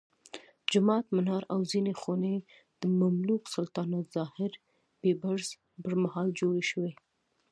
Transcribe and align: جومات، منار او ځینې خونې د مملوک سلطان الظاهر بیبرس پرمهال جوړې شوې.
جومات، 0.71 1.05
منار 1.15 1.43
او 1.53 1.59
ځینې 1.71 1.93
خونې 2.01 2.35
د 2.81 2.83
مملوک 2.99 3.41
سلطان 3.55 3.89
الظاهر 4.01 4.51
بیبرس 5.01 5.49
پرمهال 5.83 6.27
جوړې 6.39 6.63
شوې. 6.71 6.91